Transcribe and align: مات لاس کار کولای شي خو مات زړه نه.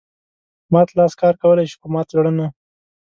مات 0.73 0.89
لاس 0.97 1.13
کار 1.21 1.33
کولای 1.41 1.65
شي 1.71 1.75
خو 1.81 1.87
مات 1.93 2.07
زړه 2.15 2.31
نه. 2.39 2.47